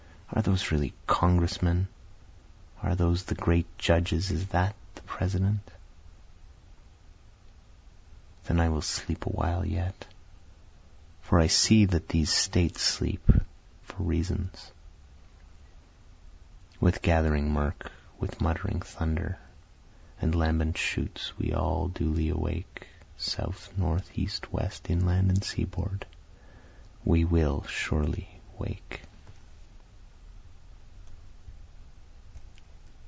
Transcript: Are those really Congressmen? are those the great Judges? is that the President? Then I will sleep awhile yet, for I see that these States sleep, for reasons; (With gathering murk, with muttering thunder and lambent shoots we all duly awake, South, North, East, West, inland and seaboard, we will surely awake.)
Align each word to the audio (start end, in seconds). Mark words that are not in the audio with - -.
Are 0.33 0.41
those 0.41 0.71
really 0.71 0.93
Congressmen? 1.07 1.89
are 2.81 2.95
those 2.95 3.25
the 3.25 3.35
great 3.35 3.65
Judges? 3.77 4.31
is 4.31 4.47
that 4.47 4.77
the 4.95 5.01
President? 5.01 5.59
Then 8.45 8.61
I 8.61 8.69
will 8.69 8.81
sleep 8.81 9.25
awhile 9.25 9.65
yet, 9.65 10.05
for 11.21 11.37
I 11.37 11.47
see 11.47 11.83
that 11.83 12.07
these 12.07 12.31
States 12.31 12.81
sleep, 12.81 13.29
for 13.83 14.03
reasons; 14.03 14.71
(With 16.79 17.01
gathering 17.01 17.51
murk, 17.51 17.91
with 18.17 18.39
muttering 18.39 18.79
thunder 18.79 19.37
and 20.21 20.33
lambent 20.33 20.77
shoots 20.77 21.37
we 21.37 21.51
all 21.53 21.89
duly 21.89 22.29
awake, 22.29 22.87
South, 23.17 23.77
North, 23.77 24.09
East, 24.17 24.51
West, 24.53 24.89
inland 24.89 25.29
and 25.29 25.43
seaboard, 25.43 26.05
we 27.03 27.25
will 27.25 27.63
surely 27.63 28.29
awake.) 28.57 29.01